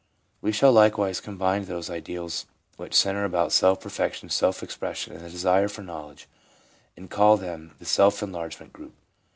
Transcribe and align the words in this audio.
We 0.41 0.51
shall 0.51 0.71
likewise 0.71 1.19
combine 1.19 1.65
those 1.65 1.87
ideals 1.91 2.47
which 2.75 2.95
centre 2.95 3.23
about 3.23 3.51
self 3.51 3.79
perfection, 3.81 4.29
self 4.29 4.63
expression 4.63 5.13
and 5.13 5.23
the 5.23 5.29
desire 5.29 5.67
for 5.67 5.83
knowledge, 5.83 6.27
and 6.97 7.07
call 7.07 7.37
them 7.37 7.75
the 7.77 7.85
self 7.85 8.23
enlargement 8.23 8.73
group. 8.73 8.95